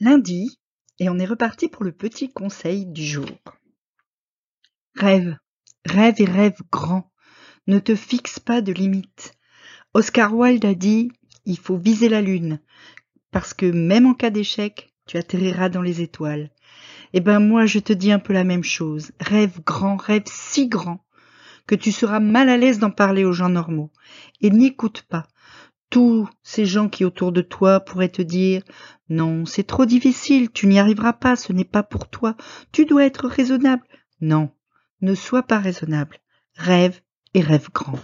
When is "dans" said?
15.68-15.82